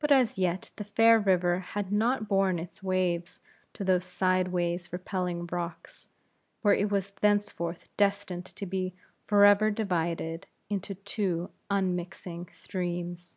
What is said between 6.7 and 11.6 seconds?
it was thenceforth destined to be forever divided into two